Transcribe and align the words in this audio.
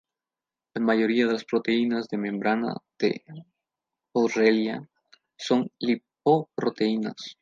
La 0.73 0.81
mayoría 0.81 1.27
de 1.27 1.33
las 1.33 1.45
proteínas 1.45 2.07
de 2.07 2.17
membrana 2.17 2.73
de 2.97 3.23
"Borrelia" 4.11 4.89
son 5.37 5.71
lipoproteínas. 5.77 7.17